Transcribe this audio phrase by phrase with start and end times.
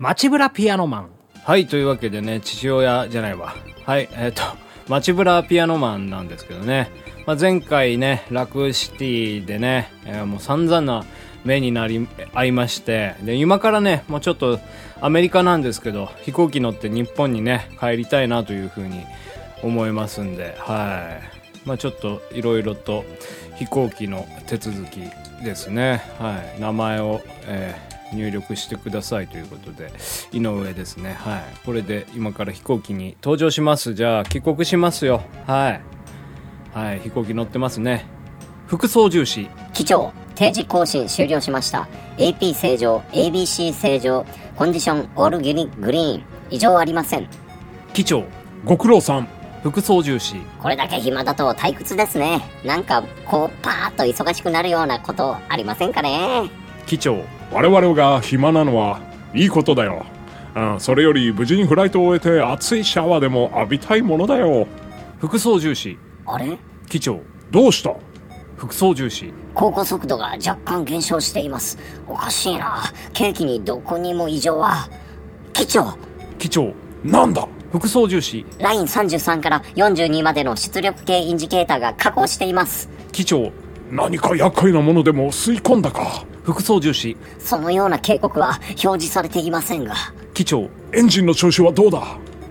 [0.00, 1.10] 街ブラピアノマン。
[1.44, 3.54] はい、というわけでね、父親じゃないわ。
[3.84, 4.40] はい、えっ、と、
[4.88, 6.90] 街ブラピアノマンなんですけどね。
[7.26, 11.04] まあ、前回ね、ラクシティでね、えーもう散々な
[11.44, 14.58] 目になり、合いまして、で、今からね、もうちょっと
[15.02, 19.04] アメリカなんですけど、飛行機乗って日本にね、帰りたいなというふうに
[19.62, 21.20] 思いますんで、は
[21.66, 21.68] い。
[21.68, 23.04] まあちょっといろいろと
[23.56, 25.00] 飛行機の手続き
[25.44, 26.00] ですね。
[26.18, 26.58] はい。
[26.58, 29.92] 名前を、えー入力してくださいということで、
[30.32, 31.14] 井上ですね。
[31.14, 31.42] はい。
[31.64, 33.94] これで今から飛行機に登場します。
[33.94, 35.22] じゃあ帰国しますよ。
[35.46, 35.80] はい。
[36.72, 37.00] はい。
[37.00, 38.06] 飛行機乗ってますね。
[38.66, 41.88] 副操縦士、機長、定時更新終了しました。
[42.18, 44.24] AP 正常、ABC 正常、
[44.56, 46.24] コンディションオールギリグリーン。
[46.50, 47.28] 異常ありません。
[47.92, 48.24] 機長、
[48.64, 49.28] ご苦労さん。
[49.62, 52.40] 副操縦士、これだけ暇だと退屈ですね。
[52.64, 56.50] なんか、こう、パーッと忙しくなるようなことありませんかね
[56.86, 57.22] 機長、
[57.52, 59.00] 我々が暇なのは
[59.34, 60.06] いいことだよ。
[60.54, 64.66] うん、それより無事にフライトを終えて熱いシャワーでも浴びたいものだよ。
[65.18, 66.58] 副操縦士、あれ？
[66.88, 67.94] 機長、どうした？
[68.56, 71.78] 副操縦士、航行速度が若干減少しています。
[72.08, 72.82] おかしいな。
[73.12, 74.88] ケーキにどこにも異常は。
[75.52, 75.96] 機長、
[76.38, 76.72] 機長、
[77.04, 77.46] なんだ？
[77.72, 82.90] 副操縦士、ライン33から42までの出力系インジケーターが確保しています。
[83.12, 83.52] 機長、
[83.90, 86.24] 何か厄介なものでも吸い込んだか？
[86.44, 89.94] 副操縦士、そのような警告は表示されていませんが、
[90.34, 92.02] 機長、エンジンの調子はどうだ？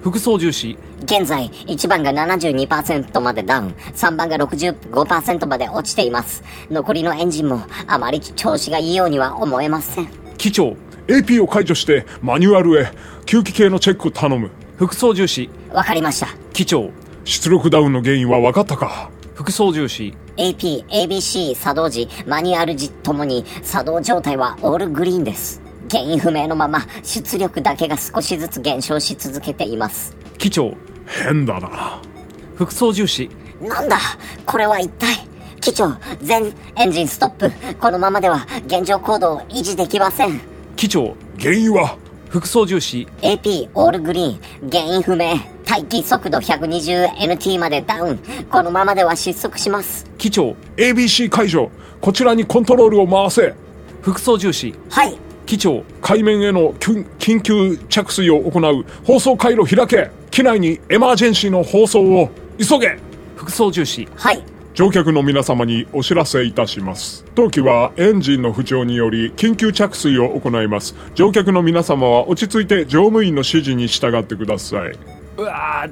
[0.02, 6.44] 副操縦士、現在1番が72%までダウン、3番が65%まで落ちています。
[6.72, 10.08] 残りのエンジンもあまり調子がいいようには思えません。
[10.38, 12.94] 機長、AP を解除してマニュアルへ。
[13.26, 14.50] 吸気系のチェック頼む。
[14.78, 16.28] 副操縦士、わかりました。
[16.54, 16.92] 機長、
[17.26, 19.12] 出力ダウンの原因は分かったか？
[19.40, 25.62] 副操縦士、AP、ABC 作動時、マニュアル時ともに作動状態はオールグリーンです。
[25.90, 30.14] 原因不明のまま出力だけが少しずつ減少し続けています。
[30.38, 32.02] 機長、変だな
[32.58, 33.30] 副操縦士、
[33.62, 33.98] なんだ？
[34.46, 35.26] これは一体？
[35.62, 37.50] 機長、全エンジンストップ。
[37.80, 40.42] このままでは現状コードを維持できません。
[40.76, 41.98] 機長、原因は？
[42.30, 45.34] 副操縦士、AP オールグリーン原因不明。
[45.68, 48.20] 待機速度 120NT までダウン。
[48.50, 50.06] このままでは失速します。
[50.20, 51.72] 機長、ABC 解除。
[52.00, 53.56] こちらにコントロールを回せ。
[54.02, 55.18] 副操縦士、はい。
[55.48, 58.86] 機長、海面への緊緊急着水を行う。
[59.04, 60.12] 放送回路開け。
[60.30, 62.30] 機内にエマージェンシーの放送を
[62.60, 63.00] 急げ。
[63.36, 64.44] 副操縦士、はい
[64.80, 67.26] 乗客の皆様にお知らせいたします。
[67.36, 70.96] 当機はエンジンの不調により緊急着水を行います。
[71.16, 74.92] 乗客の皆様は落ち着いて乗務員の指示に従ってください。
[75.36, 75.92] うわー、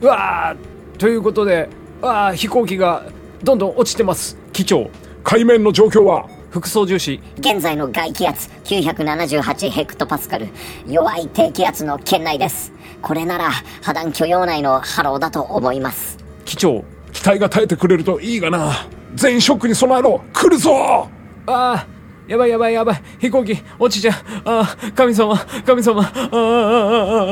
[0.00, 1.68] うわー、ということで、
[2.00, 3.04] うわー、飛行機が
[3.44, 4.38] どんどん落ちてます。
[4.54, 4.88] 機長、
[5.22, 6.26] 海面の状況は？
[6.48, 10.48] 副操縦士、現在の外気圧978ヘクトパスカル。
[10.88, 12.72] 弱い低気圧の圏内です。
[13.02, 13.50] これなら
[13.82, 16.16] 破断許容内の波浪だと思います。
[16.46, 18.72] 機長、機体が耐えてくれるといいがな。
[19.14, 20.22] 全員ショックに備えろ。
[20.32, 21.08] 来るぞ。
[21.46, 24.14] あー、やばいやばいやばい、飛行機落ちちゃう。
[24.44, 25.36] あー、神様、
[25.66, 26.10] 神様、あー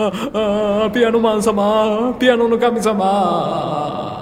[0.04, 4.18] あー、あピアノマン様、ピアノの神様。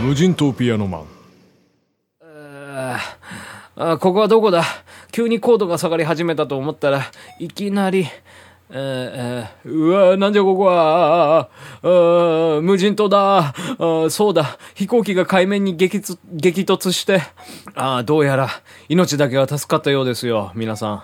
[0.00, 1.04] 無人島ピアノマン。
[2.22, 4.64] あーここはどこだ？
[5.16, 7.00] 急に高度が下がり始めたと思ったら、
[7.38, 8.06] いきなり、
[8.68, 11.48] えーうわなんじゃここは。
[11.82, 13.38] あ無人島だ。
[13.38, 14.58] あーそうだ。
[14.74, 17.22] 飛行機が海面に激突激突して。
[17.74, 18.50] あどうやら
[18.90, 21.02] 命だけは助かったようですよ皆さん。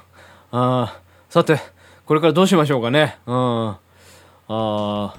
[0.50, 1.00] あ
[1.30, 1.58] さて
[2.04, 3.16] これからどうしましょうかね。
[3.24, 3.68] うん。
[3.70, 3.78] あ
[4.48, 5.14] あ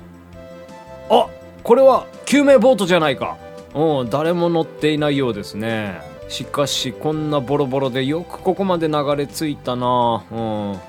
[1.63, 3.37] これは救命ボートじゃないか。
[3.73, 6.12] うん誰も乗っていないようですね。
[6.33, 10.23] しかしこんなボロボロでよくここまで流れ着いたな。
[10.31, 10.79] うん。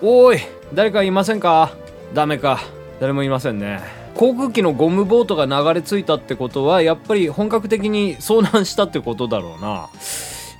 [0.00, 0.38] おい
[0.72, 1.72] 誰かいませんか？
[2.14, 2.60] ダメか。
[3.00, 3.80] 誰もいませんね。
[4.14, 9.88] 航空機のゴムボートが流れ着いたってことはやっぱり本格的に遭難したってことだろうな。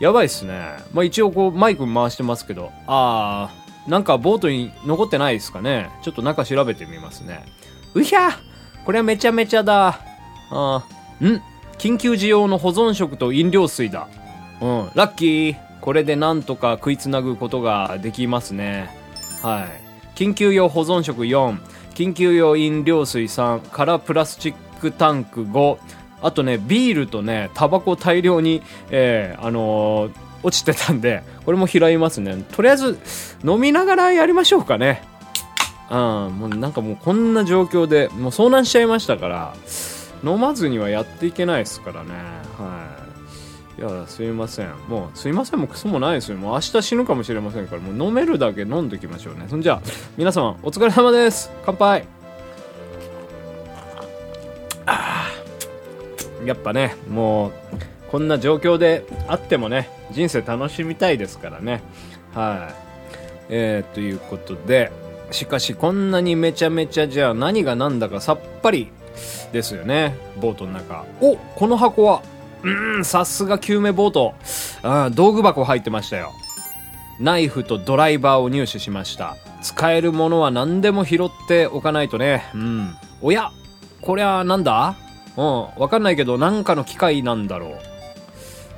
[0.01, 0.59] やばいっすね。
[0.93, 2.73] まあ一応こうマイク回してますけど。
[2.89, 5.89] あーなんかボートに残ってないですかね。
[6.03, 7.45] ちょっと中調べてみますね。
[7.95, 8.31] うひゃ
[8.85, 10.01] これはめちゃめちゃだ。
[10.51, 10.85] あ
[11.21, 11.41] ん？
[11.79, 14.09] 緊急時用の保存食と飲料水だ。
[14.63, 14.91] うん。
[14.95, 15.57] ラッキー。
[15.81, 18.97] これでなんとか食いつなぐことができますね。
[19.43, 20.19] はい。
[20.19, 21.59] 緊急用保存食4
[21.95, 25.79] 緊急用飲料水3空プラスチックタンク5
[26.23, 30.13] あとねビールとねタバコ大量にえーあのー
[30.45, 32.45] 落ちてたんでこれも拾いますね。
[32.53, 32.99] とりあえず
[33.45, 35.03] 飲みながらやりましょうかね。
[35.91, 35.99] うん。
[35.99, 39.55] もうなんかもうこんな状況でもう遭難しちゃいましたから
[40.25, 42.11] 飲まずにはやっていけないですからね。
[42.59, 43.02] はい。
[43.83, 44.69] いやすいません。
[44.87, 46.37] もうすいませんもクソもないですよ。
[46.37, 49.47] もう明日死ぬかもしれませんからもう飲めるだけ飲んできましょうね。
[49.51, 49.83] そんじゃあ
[50.17, 51.51] 皆様お疲れ様です。
[51.67, 52.05] 乾杯。
[54.87, 55.33] あ
[56.45, 57.53] やっぱねもう
[58.09, 61.83] こんな状況であってもね人生楽しみたいですからね。
[62.35, 62.75] はい。
[63.49, 64.93] えー、ということで
[65.33, 68.93] しかしこんなにめちゃめちゃじゃあ何が何だかさっぱり
[69.53, 70.17] ですよね。
[70.41, 71.05] ボートの中。
[71.21, 72.23] おこの箱は。
[72.63, 74.35] うんさすが救命ボート。
[74.83, 76.33] あー道具箱入ってましたよ。
[77.21, 79.37] ナイフとドライバーを入手しました。
[79.63, 82.45] 使えるものは何でも拾っておかないとね。
[82.55, 82.95] うん。
[83.21, 83.51] おや
[84.01, 84.97] こりゃなんだ？
[85.37, 85.45] うん
[85.81, 87.79] わかんないけどなんかの機械なんだろ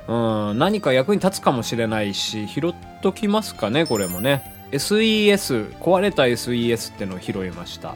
[0.07, 0.13] う。
[0.13, 4.53] うん何か役に立つかもしれないし拾っときますかねこれもね。
[4.71, 7.95] SES 壊れた SES ってのを拾いました。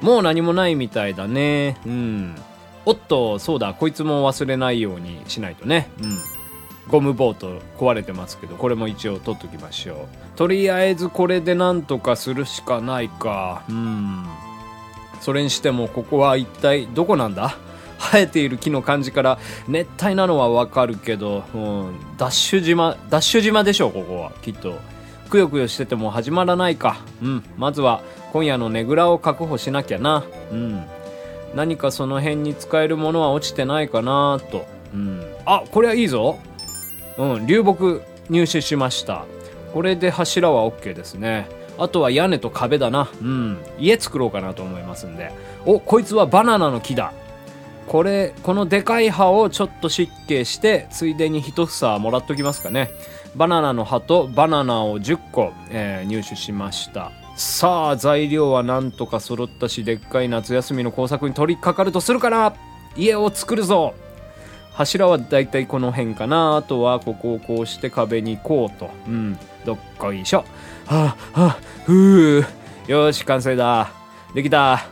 [0.00, 1.76] もう何もないみたいだね。
[1.86, 2.34] うん。
[2.86, 5.90] おっとそうだこいつも忘れないようにしないとね。
[6.02, 6.18] うん。
[6.88, 9.96] ゴムボート壊れてますけどこれも一応取っときましょう。
[10.36, 13.64] とりあえずこれでなんとかするしかないか。
[13.68, 14.24] うん。
[15.20, 17.56] それにしてもここは一体どこなんだ？
[17.98, 24.32] 生えている木の感じから熱帯なのはわかるけど、うん、ダッシュ島ダッシュ島でしょここは。
[24.42, 24.78] きっと。
[25.28, 26.98] くよくよしてても始まらないか。
[27.20, 27.44] うん。
[27.56, 30.24] まずは今夜のねぐらを確保しなきゃな。
[30.52, 30.84] うん。
[31.54, 34.66] 何かその辺に使えるものは落ちてないかなと。
[34.94, 35.22] うん。
[35.44, 36.38] あこれはいいぞ。
[37.18, 39.24] うん流木入手しました。
[39.72, 41.48] これで柱は OK ですね。
[41.78, 43.08] あとは屋根と壁だな。
[43.20, 43.58] うん。
[43.78, 45.30] 家作ろうかなと思いますんで。
[45.64, 47.12] おこいつはバナナの木だ。
[47.86, 52.90] これこのでかい葉をちょっと湿気してついでに一房もらっときますかね。
[53.36, 57.12] バナナの葉とバナナを10個、えー入手しました。
[57.36, 62.54] さあ材料はなんとか揃ったしでっかい夏休みの工作に取り掛かるとするかな
[62.96, 63.94] 家を作るぞ。
[64.72, 68.90] 柱はだいたいこの辺かなあとはここをこうして壁にこうと。
[69.06, 70.44] うんどっこいしょ。
[70.86, 72.44] はあはあふう。
[72.86, 73.90] よし完成だ。
[74.34, 74.86] できた。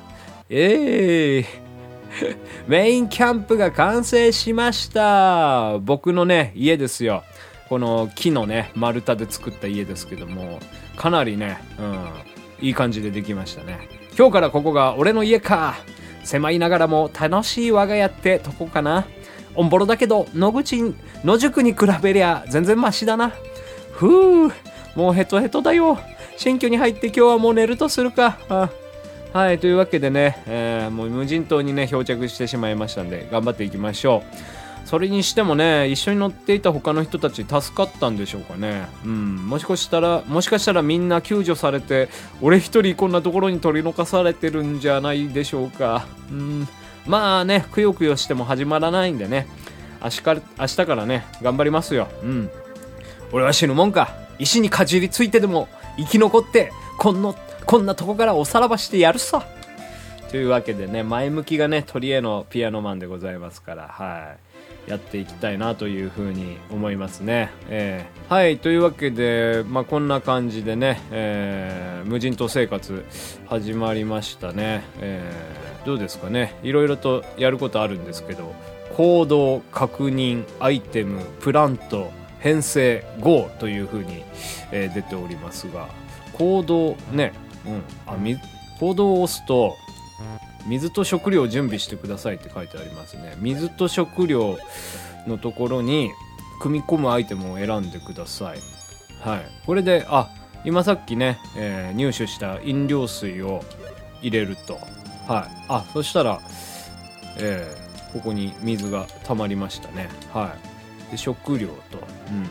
[0.51, 1.65] ええー
[2.69, 5.79] メインキャンプが完成しました。
[5.79, 7.25] 僕のね家ですよ。
[7.69, 10.61] この木のね丸太で作った家ですけども
[10.97, 12.34] かなりねうん。
[12.61, 13.89] いい感じでできましたね。
[14.17, 15.77] 今日からここが俺の家か。
[16.25, 19.07] 狭いながらも楽しい我が家ってとこかな。
[19.55, 20.83] おんぼろだけど野口
[21.23, 23.33] 野宿に比べりゃ全然マシだな。
[23.93, 24.53] ふう
[24.97, 25.99] もうヘトヘトだよ。
[26.37, 28.39] 新居に入って今日はもう寝るとするか。
[29.33, 34.64] はい、というわけでね、えーもう無人島にね、漂着してしまいましたんで、頑張っていきましょう。
[34.85, 38.87] それにしてもね、一緒に乗っていた他の人たち助かったんでしょうかね。
[39.05, 42.09] うん、もしかしたら、もしかしたらみんな救助されて、
[42.43, 46.07] 俺一人こんなところに取り残されてるんじゃないでしょうか。
[46.31, 46.69] うん、
[47.07, 49.49] まあね、くよくよしても始まらないんでね、
[50.03, 52.09] 明日から明日からね、頑張りますよ。
[52.23, 52.51] うん。
[53.33, 57.35] 俺は死ぬもんか石にかじりついてでも生き残ってこんの
[57.67, 59.45] こんなとこからおさらばしてやるさ
[60.31, 64.44] というわけでね前向きがね鳥へのピアノマンでございますからはい
[64.87, 73.05] やっていきたいなというふうに思いますね、えーはいというわけで、まあ、こんな感じでね、えー無人島生活
[73.47, 76.55] 始まりましたね、えーどうですかね。
[76.63, 78.55] いろいろとやることあるんですけど
[78.97, 82.11] 行動確認アイテムプラント
[82.41, 84.25] 編成 GO というふうに、
[84.73, 85.89] えー出ておりますが
[86.33, 87.33] 行動ね、
[87.67, 88.17] うん、あ
[88.81, 89.77] 行動を押すと
[90.67, 93.35] 水と食料を準備してくださいって書いてありますね。
[93.39, 94.59] 水と食料
[95.27, 96.11] のところに
[96.61, 98.59] 組み込むアイテムを選んでください。
[99.21, 99.41] はい。
[99.67, 100.29] これであ
[100.65, 103.63] 今さっきね、えー入手した飲料水を
[104.23, 104.79] 入れると。
[105.27, 105.65] はい。
[105.69, 106.41] あそしたら
[107.39, 110.09] えーここに水が溜まりましたね。
[110.33, 110.55] は
[111.09, 111.11] い。
[111.11, 111.99] で食料と、
[112.31, 112.47] うん、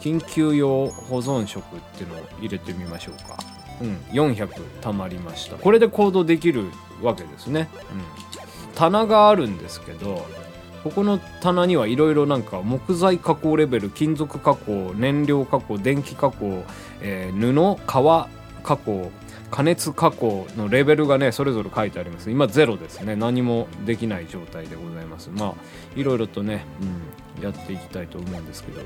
[0.00, 3.38] 緊急用保存食っていうのを入れてみましょうか。
[3.82, 3.96] うん。
[4.12, 4.48] 400
[4.80, 5.56] 溜まりました。
[5.56, 6.64] これで行動できる
[7.02, 10.24] わけですね、うん、棚があるんですけど
[10.84, 16.64] ここの棚にはいろいろなんか木材加工レベル金属加工燃料加工電気加工、
[17.00, 18.28] えー布革
[18.62, 19.10] 加工
[19.50, 22.30] 加熱加工のレベルがねそれぞれ書いてあります。
[22.30, 23.16] 今ゼロですね。
[23.16, 25.28] 何もできない状態でございます。
[25.30, 25.54] まあ
[25.94, 26.64] いろいろとね、
[27.36, 28.80] うん、やっていきたいと思うんですけど。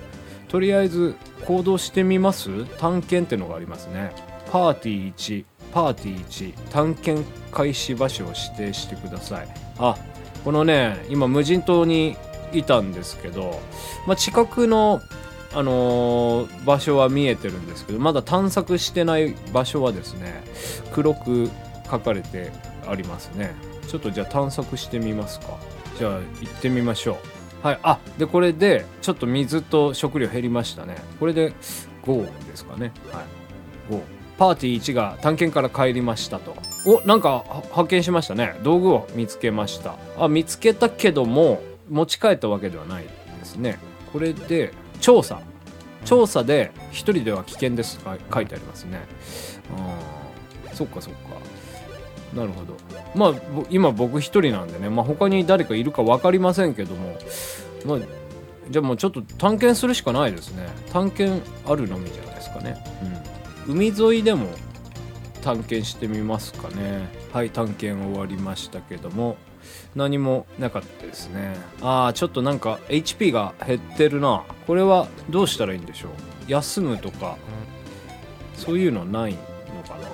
[0.49, 2.65] とりあえず行動してみます？
[2.79, 4.13] 探検ってのがありますね。
[4.51, 9.49] パーティー1パーティー1探検開始場所を指定してください。
[9.79, 9.97] あ
[10.45, 12.17] このね今無人島に
[12.53, 13.61] いたんですけど、
[14.07, 15.01] ま、近くの
[15.55, 20.43] あの場所は見えてるんですけどまだ探索してない場所はですね
[20.93, 21.49] 黒く
[21.91, 22.53] 書かれて
[22.87, 23.55] ありますね。
[23.89, 25.59] ちょっとじゃあ探索してみますか。
[25.99, 27.19] じゃあ行ってみましょ
[27.63, 27.67] う。
[27.67, 30.97] はいあでこれでちょっと水と食料減りましたね。
[31.19, 31.53] これで
[32.05, 32.93] 5ですかね。
[33.11, 33.25] はい
[33.93, 36.57] 5パーティー1が探検から帰りましたと。
[36.85, 38.59] おなんか発見しましたね。
[38.63, 39.97] 道具を見つけました。
[40.19, 43.11] あ見つけたけども持ち帰ったわけではないで
[43.45, 43.79] すね。
[44.13, 45.41] これで調査。
[46.05, 47.99] 調査で一人では危険です。
[47.99, 49.01] か書いてありますね。
[49.77, 51.19] あーそっかそっか。
[52.35, 52.77] なるほど。
[53.15, 57.17] まあ今僕一人なんでね、まあ、他に誰かいるか分かりませんけども。
[57.85, 57.99] まあ
[58.69, 60.67] じゃあもうちょっと探検するしかないですね。
[60.93, 63.36] 探検あるのみじゃないですかね、うん、
[63.69, 64.49] 海沿いでも
[65.43, 67.09] 探検してみますかね。
[67.33, 69.37] はい探検終わりましたけども。
[69.97, 71.57] 何もなかったですね。
[71.83, 74.45] ああちょっとなんか HP が減ってるな。
[74.67, 76.11] これはどうしたらいいんでしょう？
[76.47, 77.37] 休むとか
[78.55, 79.39] そういうのないの
[79.83, 79.97] かな？
[79.97, 80.05] うん。
[80.05, 80.11] ま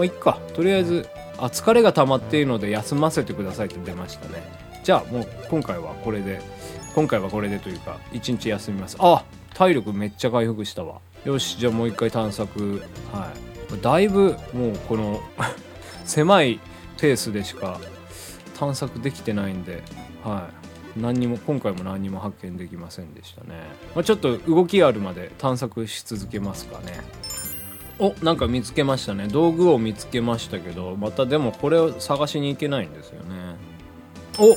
[0.00, 0.38] あいっか。
[0.54, 4.42] とりあえずあ疲れが溜まっているので休ませてくださいって出ましたね。
[4.82, 6.40] じゃあもう今回はこれで
[6.94, 8.96] 今回はこれでというか一日休みます。
[8.98, 9.22] あ
[9.52, 12.82] 体力めっちゃ回復したわよしじゃあもう一回探索。
[13.12, 13.82] はい。
[13.82, 15.20] だいぶもうこの
[16.04, 16.58] 狭い
[16.98, 17.80] ペースでしか
[18.58, 19.82] 探索できてないんで
[20.24, 20.48] は
[20.96, 21.00] い。
[21.00, 23.48] 何にも今回も何にも発見できませんでしたね、
[23.94, 27.00] まあ、ちょっと動きあるまで探索し続けますかね。
[28.00, 29.26] おなんか見つけましたね。
[29.28, 33.56] 道具を見つけましたけどまたでもこれを探しに行けないんですよね。
[34.38, 34.56] お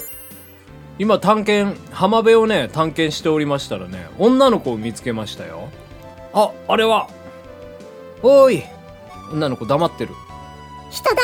[0.99, 5.69] 今探検浜辺をね探検しておりましたらね女の子を見つけましたよ。
[6.33, 7.09] ああれは。
[8.23, 8.63] おーい。
[9.31, 10.13] 女の子黙ってる。
[10.89, 11.21] 人だ。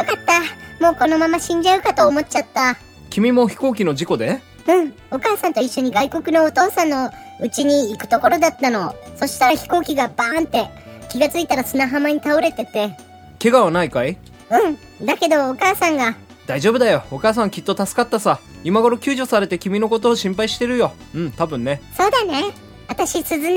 [0.00, 0.84] よかった。
[0.84, 2.76] もうこのまま死んじゃうかと思っちゃった。
[3.10, 4.40] 君も飛行機の事故で？
[4.68, 4.94] うん。
[5.10, 7.10] お母さんと一緒に外国のお父さんの
[7.42, 8.94] 家に行くところだったの。
[9.16, 10.68] そしたら飛行機がバーンって
[11.08, 12.96] 気がついたら砂浜に倒れてて。
[13.42, 14.18] 怪我はないかい？
[14.50, 15.06] うん。
[15.06, 16.14] だけどお母さんが。
[16.46, 17.02] 大丈夫だよ。
[17.10, 18.40] お母さんきっと助かったさ。
[18.64, 20.92] 今頃救助されて君のことを心配してるよ。
[21.14, 21.80] うん多分ね。
[21.96, 22.52] そうだね。
[22.88, 23.56] 私鈴音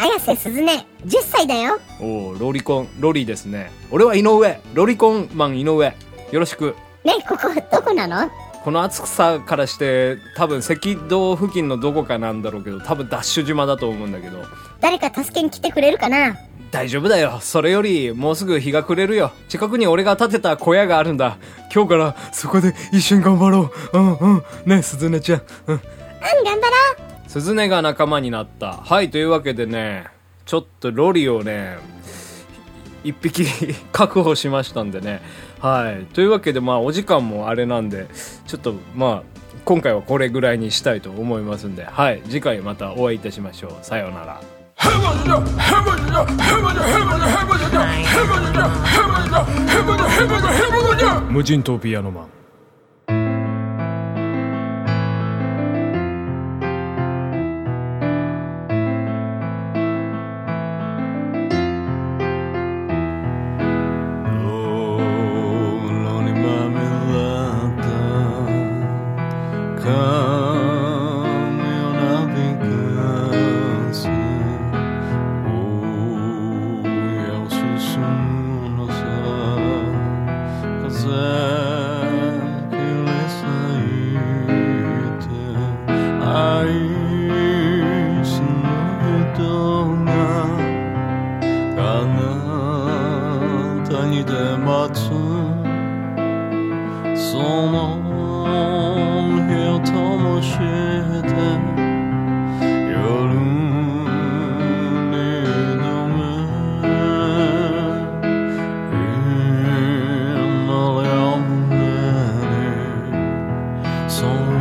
[0.00, 0.84] 綾瀬鈴音10
[1.22, 1.80] 歳だよ。
[2.00, 3.72] おおロリコンロリですね。
[3.90, 4.60] 俺は井上。
[4.72, 5.86] ロリコンマン井上。
[6.30, 6.76] よろしく。
[7.04, 8.30] ねここどこなの？
[8.62, 10.74] この暑さからして多分赤
[11.08, 14.44] 道付近のどこかなんだろうけど多分ダッシュ島だと思うんだけど。
[14.80, 16.36] 誰か助けに来てくれるかな？
[16.70, 17.38] 大丈夫だよ。
[17.40, 19.32] それよりもうすぐ日が暮れるよ。
[19.48, 21.38] 近くに俺が建てた小屋があるんだ。
[21.74, 23.98] 今日からそこで一緒に頑張ろう。
[23.98, 24.42] うんうん。
[24.64, 25.42] ね鈴音ちゃん。
[25.66, 25.74] うん。
[25.74, 25.80] うん
[26.44, 26.68] 頑張ろ
[27.04, 28.72] う鈴音が仲間になった。
[28.72, 30.06] はいというわけでね
[30.46, 31.76] ちょっとロリをね
[33.04, 33.44] 一匹
[33.92, 35.20] 確保しましたんでね。
[35.60, 38.06] はいというわけでまあお時間もあれなんで
[38.46, 39.22] ちょっとまあ
[39.66, 41.84] 今回はこれぐらいにしたいと思いますんで。
[41.84, 43.72] はい次回またお会いいたしましょう。
[43.82, 44.40] さようなら。
[51.28, 52.37] 無人島ピアノマン。
[114.18, 114.57] そ